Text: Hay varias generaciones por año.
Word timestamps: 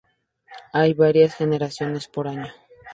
Hay 0.73 0.95
varias 0.95 1.35
generaciones 1.35 2.07
por 2.07 2.27
año. 2.27 2.51